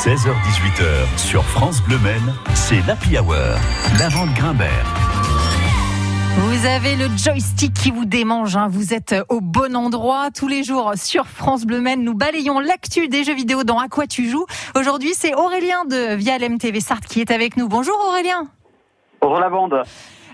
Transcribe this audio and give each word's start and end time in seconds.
16h-18h 0.00 1.18
sur 1.18 1.44
France 1.44 1.82
Bleu 1.82 1.98
Maine, 1.98 2.34
c'est 2.54 2.80
l'Happy 2.86 3.18
Hour. 3.18 3.34
La 3.98 4.08
vente 4.08 4.32
Grimbert. 4.32 4.86
Vous 6.38 6.64
avez 6.64 6.96
le 6.96 7.14
joystick 7.18 7.74
qui 7.74 7.90
vous 7.90 8.06
démange, 8.06 8.56
hein. 8.56 8.68
vous 8.70 8.94
êtes 8.94 9.14
au 9.28 9.42
bon 9.42 9.76
endroit. 9.76 10.30
Tous 10.34 10.48
les 10.48 10.64
jours 10.64 10.92
sur 10.96 11.26
France 11.26 11.66
Bleu 11.66 11.82
Maine, 11.82 12.02
nous 12.02 12.14
balayons 12.14 12.60
l'actu 12.60 13.08
des 13.08 13.24
jeux 13.24 13.34
vidéo 13.34 13.62
dans 13.62 13.78
À 13.78 13.88
quoi 13.88 14.06
tu 14.06 14.30
joues. 14.30 14.46
Aujourd'hui, 14.74 15.12
c'est 15.14 15.34
Aurélien 15.34 15.84
de 15.84 16.14
Via 16.14 16.38
LMTV 16.38 16.80
Sartre 16.80 17.06
qui 17.06 17.20
est 17.20 17.30
avec 17.30 17.58
nous. 17.58 17.68
Bonjour 17.68 18.02
Aurélien. 18.08 18.48
Bonjour 19.20 19.38
la 19.38 19.50
bande. 19.50 19.82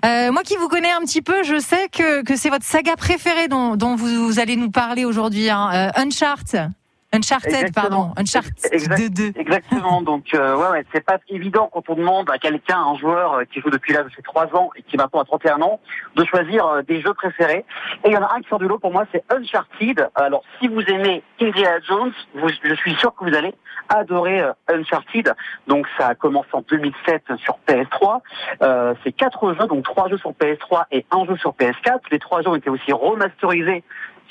Euh, 0.04 0.30
moi 0.30 0.44
qui 0.44 0.54
vous 0.58 0.68
connais 0.68 0.92
un 0.92 1.00
petit 1.00 1.22
peu, 1.22 1.42
je 1.42 1.58
sais 1.58 1.88
que, 1.88 2.22
que 2.22 2.36
c'est 2.36 2.50
votre 2.50 2.64
saga 2.64 2.94
préférée 2.94 3.48
dont, 3.48 3.74
dont 3.74 3.96
vous, 3.96 4.38
allez 4.38 4.54
nous 4.54 4.70
parler 4.70 5.04
aujourd'hui, 5.04 5.50
hein. 5.50 5.70
euh, 5.96 6.00
Uncharted. 6.00 6.70
Uncharted, 7.16 7.74
pardon. 7.74 8.12
Uncharted 8.16 9.12
2. 9.14 9.32
Exactement. 9.36 10.02
Donc, 10.02 10.34
euh, 10.34 10.56
ouais, 10.56 10.70
ouais, 10.70 10.86
c'est 10.92 11.04
pas 11.04 11.18
évident 11.28 11.70
quand 11.72 11.88
on 11.88 11.94
demande 11.94 12.30
à 12.30 12.38
quelqu'un, 12.38 12.78
un 12.78 12.96
joueur 12.96 13.34
euh, 13.34 13.44
qui 13.44 13.60
joue 13.60 13.70
depuis 13.70 13.92
là 13.92 14.02
de 14.02 14.10
ses 14.14 14.22
3 14.22 14.54
ans 14.54 14.70
et 14.76 14.82
qui 14.82 14.96
maintenant 14.96 15.20
a 15.20 15.24
31 15.24 15.62
ans, 15.62 15.80
de 16.14 16.24
choisir 16.24 16.66
euh, 16.66 16.82
des 16.82 17.00
jeux 17.00 17.14
préférés. 17.14 17.64
Et 18.04 18.08
il 18.08 18.12
y 18.12 18.16
en 18.16 18.22
a 18.22 18.34
un 18.34 18.40
qui 18.40 18.48
sort 18.48 18.58
du 18.58 18.68
lot 18.68 18.78
pour 18.78 18.92
moi, 18.92 19.04
c'est 19.12 19.24
Uncharted. 19.30 20.08
Alors, 20.14 20.42
si 20.60 20.68
vous 20.68 20.82
aimez 20.82 21.22
Indiana 21.40 21.80
Jones, 21.86 22.12
je 22.34 22.74
suis 22.74 22.94
sûr 22.96 23.14
que 23.14 23.24
vous 23.24 23.34
allez 23.34 23.54
adorer 23.88 24.42
Uncharted. 24.68 25.32
Donc, 25.66 25.86
ça 25.96 26.08
a 26.08 26.14
commencé 26.14 26.48
en 26.52 26.62
2007 26.68 27.22
sur 27.38 27.58
PS3. 27.66 28.20
Euh, 28.62 28.94
c'est 29.04 29.12
quatre 29.12 29.54
jeux, 29.54 29.66
donc 29.66 29.84
trois 29.84 30.08
jeux 30.08 30.18
sur 30.18 30.32
PS3 30.32 30.84
et 30.90 31.06
un 31.10 31.24
jeu 31.26 31.36
sur 31.36 31.52
PS4. 31.52 32.00
Les 32.10 32.18
trois 32.18 32.42
jeux 32.42 32.48
ont 32.48 32.56
été 32.56 32.70
aussi 32.70 32.92
remasterisés 32.92 33.84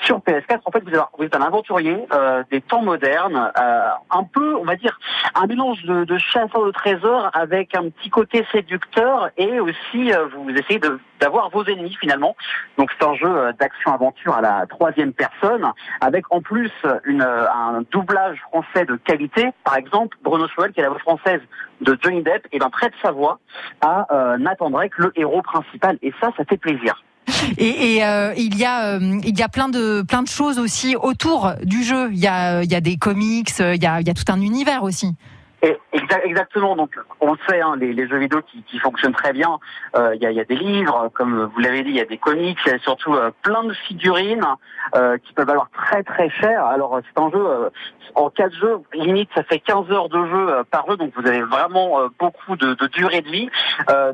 sur 0.03 0.19
PS4, 0.19 0.59
en 0.65 0.71
fait, 0.71 0.83
vous 0.83 1.23
êtes, 1.23 1.35
un 1.35 1.41
aventurier 1.41 2.05
euh, 2.11 2.43
des 2.51 2.61
temps 2.61 2.81
modernes, 2.81 3.51
euh, 3.59 3.89
un 4.11 4.23
peu, 4.23 4.55
on 4.55 4.63
va 4.63 4.75
dire, 4.75 4.99
un 5.33 5.47
mélange 5.47 5.81
de, 5.83 6.03
de 6.03 6.17
chasseur 6.17 6.65
de 6.65 6.71
trésors 6.71 7.29
avec 7.33 7.75
un 7.75 7.89
petit 7.89 8.09
côté 8.09 8.45
séducteur 8.51 9.29
et 9.37 9.59
aussi 9.59 10.13
euh, 10.13 10.27
vous 10.27 10.49
essayez 10.49 10.79
d'avoir 11.19 11.49
vos 11.49 11.63
ennemis 11.65 11.95
finalement. 11.99 12.35
Donc 12.77 12.91
c'est 12.97 13.05
un 13.05 13.15
jeu 13.15 13.53
d'action-aventure 13.59 14.35
à 14.35 14.41
la 14.41 14.65
troisième 14.67 15.13
personne, 15.13 15.65
avec 16.01 16.25
en 16.31 16.41
plus 16.41 16.71
une, 17.05 17.21
un 17.21 17.81
doublage 17.91 18.39
français 18.51 18.85
de 18.85 18.95
qualité. 18.95 19.49
Par 19.63 19.75
exemple, 19.77 20.17
Bruno 20.23 20.47
Chouel, 20.49 20.71
qui 20.71 20.81
est 20.81 20.83
la 20.83 20.89
voix 20.89 20.99
française 20.99 21.41
de 21.81 21.97
Johnny 22.01 22.21
Depp, 22.21 22.47
et 22.51 22.59
ben 22.59 22.69
prête 22.69 22.93
sa 23.01 23.11
voix 23.11 23.39
à 23.81 24.07
Nathan 24.39 24.69
Drake, 24.69 24.97
le 24.97 25.11
héros 25.15 25.41
principal. 25.41 25.97
Et 26.01 26.13
ça, 26.21 26.31
ça 26.37 26.43
fait 26.45 26.57
plaisir. 26.57 27.01
Et, 27.57 28.03
euh, 28.03 28.33
il 28.37 28.57
y 28.57 28.65
a 28.65 28.95
euh, 28.95 29.19
il 29.23 29.37
y 29.37 29.41
a 29.41 29.49
plein 29.49 29.69
de 29.69 30.03
plein 30.07 30.23
de 30.23 30.27
choses 30.27 30.59
aussi 30.59 30.95
autour 30.95 31.53
du 31.63 31.83
jeu. 31.83 32.09
Il 32.11 32.19
y 32.19 32.27
a 32.27 32.63
il 32.63 32.71
y 32.71 32.75
a 32.75 32.81
des 32.81 32.97
comics, 32.97 33.51
il 33.59 33.81
y 33.81 33.85
a 33.85 34.01
il 34.01 34.07
y 34.07 34.09
a 34.09 34.13
tout 34.13 34.31
un 34.31 34.41
univers 34.41 34.83
aussi. 34.83 35.15
Exactement. 36.23 36.75
Donc, 36.75 36.97
on 37.21 37.33
le 37.33 37.39
sait, 37.47 37.61
hein, 37.61 37.75
les, 37.77 38.07
jeux 38.07 38.17
vidéo 38.17 38.41
qui, 38.41 38.79
fonctionnent 38.79 39.13
très 39.13 39.33
bien. 39.33 39.57
Euh, 39.95 40.15
il 40.15 40.21
y, 40.21 40.39
a, 40.39 40.43
des 40.43 40.55
livres, 40.55 41.09
comme 41.13 41.45
vous 41.45 41.59
l'avez 41.59 41.83
dit, 41.83 41.89
il 41.89 41.95
y 41.95 42.01
a 42.01 42.05
des 42.05 42.17
comics, 42.17 42.57
il 42.65 42.71
y 42.71 42.75
a 42.75 42.79
surtout 42.79 43.13
euh, 43.13 43.31
plein 43.41 43.63
de 43.63 43.73
figurines 43.73 44.45
euh, 44.95 45.17
qui 45.17 45.33
peuvent 45.33 45.47
valoir 45.47 45.69
très 45.71 46.03
très 46.03 46.29
cher. 46.29 46.65
Alors, 46.65 46.99
c'est 47.03 47.21
un 47.21 47.31
jeu 47.31 47.71
en 48.15 48.29
quatre 48.29 48.55
jeux, 48.55 48.79
limite, 48.93 49.29
ça 49.35 49.43
fait 49.43 49.59
15 49.59 49.91
heures 49.91 50.09
de 50.09 50.25
jeu 50.25 50.63
par 50.71 50.89
jeu, 50.89 50.95
donc 50.95 51.11
vous 51.17 51.27
avez 51.27 51.41
vraiment 51.41 51.99
beaucoup 52.19 52.55
de, 52.55 52.73
durée 52.87 53.21
de 53.21 53.29
vie. 53.29 53.49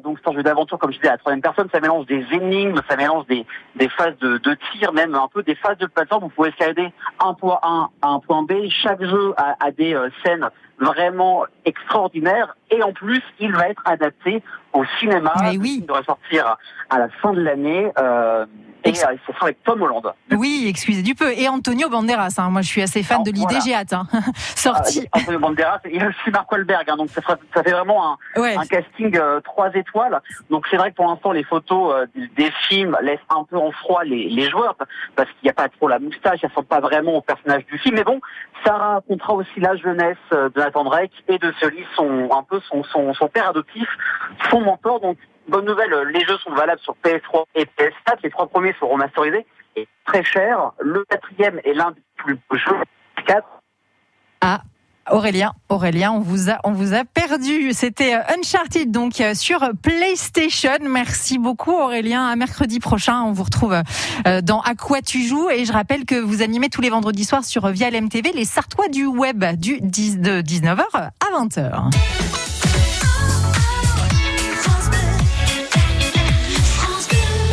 donc, 0.03 0.17
c'est 0.23 0.29
un 0.29 0.33
jeu 0.33 0.43
d'aventure, 0.43 0.79
comme 0.79 0.91
je 0.91 0.97
disais, 0.97 1.09
à 1.09 1.13
la 1.13 1.17
troisième 1.17 1.41
personne. 1.41 1.67
Ça 1.71 1.79
mélange 1.79 2.05
des 2.05 2.25
énigmes, 2.31 2.79
ça 2.89 2.95
mélange 2.95 3.25
des, 3.27 3.45
phases 3.89 4.17
de, 4.19 4.57
tir, 4.71 4.93
même 4.93 5.15
un 5.15 5.27
peu 5.27 5.43
des 5.43 5.55
phases 5.55 5.77
de 5.77 5.87
plateforme. 5.87 6.23
Vous 6.23 6.29
pouvez 6.29 6.49
escalader 6.49 6.91
un 7.19 7.33
point 7.33 7.59
A 7.61 7.89
à 8.01 8.07
un 8.07 8.19
point 8.19 8.43
B. 8.43 8.53
Chaque 8.69 9.03
jeu 9.03 9.33
a 9.37 9.71
des 9.71 9.95
scènes 10.23 10.49
vraiment 10.81 11.40
extraordinaire 11.65 12.55
et 12.71 12.81
en 12.83 12.91
plus 12.93 13.21
il 13.39 13.53
va 13.53 13.69
être 13.69 13.81
adapté 13.85 14.41
au 14.73 14.83
cinéma. 14.99 15.33
oui. 15.59 15.79
Il 15.81 15.85
devrait 15.85 16.03
sortir 16.03 16.57
à 16.89 16.99
la 16.99 17.09
fin 17.21 17.33
de 17.33 17.41
l'année. 17.41 17.91
Euh, 17.99 18.45
et 18.83 18.89
euh, 18.89 19.15
ce 19.27 19.33
sera 19.33 19.45
avec 19.45 19.63
Tom 19.63 19.81
Holland. 19.81 20.01
Oui, 20.31 20.65
excusez 20.67 21.03
du 21.03 21.13
peu. 21.13 21.31
Et 21.33 21.47
Antonio 21.47 21.89
Banderas. 21.89 22.35
Hein. 22.37 22.49
Moi, 22.49 22.61
je 22.61 22.67
suis 22.67 22.81
assez 22.81 23.03
fan 23.03 23.21
de 23.23 23.31
l'idée. 23.31 23.57
J'ai 23.63 23.75
hâte. 23.75 23.93
Hein. 23.93 24.07
Sorti. 24.35 25.07
Ah, 25.11 25.19
Antonio 25.19 25.39
Banderas. 25.39 25.81
Il 25.85 25.97
y 25.97 25.99
a 25.99 26.07
aussi 26.07 26.31
Mark 26.31 26.51
Wahlberg. 26.51 26.89
Hein. 26.89 26.97
Donc, 26.97 27.09
ça, 27.09 27.21
ça, 27.21 27.63
fait 27.63 27.71
vraiment 27.71 28.13
un, 28.13 28.43
un 28.43 28.65
casting 28.65 29.15
euh, 29.17 29.39
trois 29.41 29.71
étoiles. 29.75 30.19
Donc, 30.49 30.65
c'est 30.69 30.77
vrai 30.77 30.91
que 30.91 30.95
pour 30.95 31.07
l'instant, 31.07 31.31
les 31.31 31.43
photos 31.43 31.93
euh, 31.93 32.05
des 32.35 32.51
films 32.67 32.97
laissent 33.03 33.19
un 33.29 33.43
peu 33.43 33.57
en 33.57 33.71
froid 33.71 34.03
les, 34.03 34.29
les 34.29 34.49
joueurs 34.49 34.75
parce 35.15 35.29
qu'il 35.29 35.43
n'y 35.43 35.49
a 35.51 35.53
pas 35.53 35.69
trop 35.69 35.87
la 35.87 35.99
moustache. 35.99 36.41
Ça 36.41 36.47
ressemble 36.47 36.67
pas 36.67 36.79
vraiment 36.79 37.13
au 37.13 37.21
personnage 37.21 37.65
du 37.67 37.77
film. 37.77 37.95
Mais 37.95 38.03
bon, 38.03 38.19
ça 38.65 38.73
racontera 38.73 39.33
aussi 39.33 39.59
la 39.59 39.75
jeunesse 39.75 40.17
de 40.31 40.51
Nathan 40.55 40.85
Drake 40.85 41.11
et 41.27 41.37
de 41.37 41.53
celui 41.59 41.85
son 41.95 42.29
un 42.31 42.43
peu 42.43 42.59
son, 42.61 43.27
père 43.27 43.49
adoptif, 43.49 43.87
son 44.49 44.61
mentor. 44.61 44.99
Donc 44.99 45.17
bonne 45.47 45.65
nouvelle, 45.65 45.91
les 46.13 46.25
jeux 46.25 46.37
sont 46.37 46.51
valables 46.51 46.81
sur 46.81 46.95
PS3 47.03 47.45
et 47.55 47.65
PS4. 47.65 48.17
Les 48.23 48.29
trois 48.29 48.47
premiers 48.47 48.75
sont 48.79 48.87
remasterisés 48.87 49.45
et 49.75 49.87
très 50.05 50.23
chers. 50.23 50.71
Le 50.79 51.03
quatrième 51.05 51.59
est 51.63 51.73
l'un 51.73 51.91
des 51.91 52.01
plus 52.17 52.35
beaux 52.49 52.57
jeux 52.57 52.77
4. 53.25 53.45
Ah, 54.41 54.61
Aurélien, 55.09 55.53
Aurélien, 55.69 56.11
on 56.11 56.19
vous 56.19 56.49
a, 56.49 56.59
on 56.63 56.71
vous 56.71 56.93
a 56.93 57.03
perdu. 57.05 57.73
C'était 57.73 58.15
euh, 58.15 58.37
Uncharted 58.37 58.91
donc 58.91 59.19
euh, 59.19 59.33
sur 59.33 59.67
PlayStation. 59.81 60.77
Merci 60.81 61.39
beaucoup 61.39 61.71
Aurélien. 61.71 62.27
À 62.27 62.35
mercredi 62.35 62.79
prochain, 62.79 63.21
on 63.23 63.31
vous 63.31 63.43
retrouve 63.43 63.81
euh, 64.27 64.41
dans 64.41 64.61
À 64.61 64.75
quoi 64.75 65.01
tu 65.01 65.23
joues? 65.23 65.49
Et 65.49 65.65
je 65.65 65.73
rappelle 65.73 66.05
que 66.05 66.15
vous 66.15 66.41
animez 66.41 66.69
tous 66.69 66.81
les 66.81 66.89
vendredis 66.89 67.25
soirs 67.25 67.43
sur 67.43 67.67
Via 67.69 67.89
LMTV 67.89 68.31
les 68.33 68.45
Sartois 68.45 68.89
du 68.89 69.05
web 69.05 69.43
du 69.57 69.79
10, 69.81 70.19
de 70.19 70.41
19h 70.41 70.83
à 70.93 71.11
20h. 71.33 72.50